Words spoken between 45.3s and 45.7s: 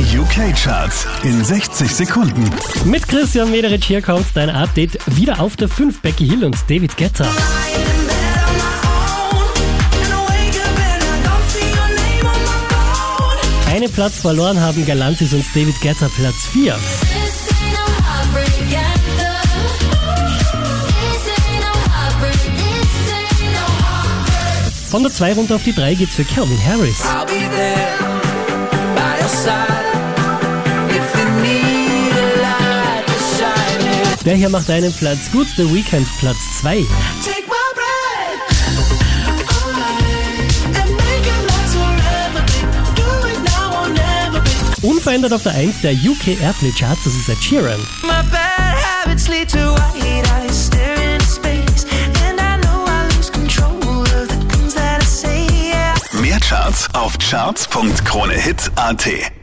auf der